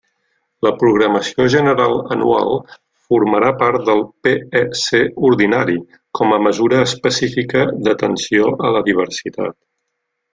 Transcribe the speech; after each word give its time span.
La 0.65 0.69
programació 0.83 1.43
general 1.55 1.91
anual 2.15 2.55
formarà 3.09 3.51
part 3.59 3.83
del 3.89 4.01
PEC 4.27 5.03
ordinari, 5.29 5.77
com 6.21 6.33
a 6.33 6.41
mesura 6.49 6.81
específica 6.87 7.67
d'atenció 7.89 8.49
a 8.69 8.73
la 8.79 8.83
diversitat. 8.93 9.59